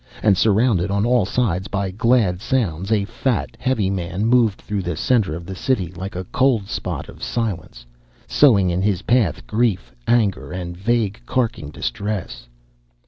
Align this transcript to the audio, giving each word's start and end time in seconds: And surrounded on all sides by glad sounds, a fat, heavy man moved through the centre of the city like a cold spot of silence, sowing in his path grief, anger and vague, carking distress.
And 0.23 0.35
surrounded 0.35 0.89
on 0.89 1.05
all 1.05 1.27
sides 1.27 1.67
by 1.67 1.91
glad 1.91 2.41
sounds, 2.41 2.91
a 2.91 3.05
fat, 3.05 3.55
heavy 3.59 3.87
man 3.91 4.25
moved 4.25 4.59
through 4.59 4.81
the 4.81 4.95
centre 4.95 5.35
of 5.35 5.45
the 5.45 5.53
city 5.53 5.91
like 5.95 6.15
a 6.15 6.23
cold 6.31 6.67
spot 6.69 7.07
of 7.07 7.21
silence, 7.21 7.85
sowing 8.25 8.71
in 8.71 8.81
his 8.81 9.03
path 9.03 9.45
grief, 9.45 9.93
anger 10.07 10.51
and 10.51 10.75
vague, 10.75 11.21
carking 11.27 11.69
distress. 11.69 12.47